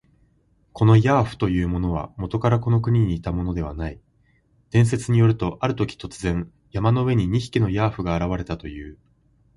[0.73, 4.01] このヤーフというものは、もとからこの国にいたものではない。
[4.71, 8.97] 伝説によると、あるとき、突然、山の上に二匹のヤーフが現れたという。